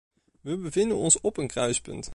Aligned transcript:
We 0.41 0.57
bevinden 0.57 0.97
ons 0.97 1.19
op 1.21 1.37
een 1.37 1.47
kruispunt. 1.47 2.09